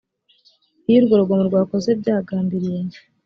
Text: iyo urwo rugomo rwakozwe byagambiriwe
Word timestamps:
iyo 0.89 0.97
urwo 1.01 1.13
rugomo 1.21 1.43
rwakozwe 1.49 1.91
byagambiriwe 2.01 2.95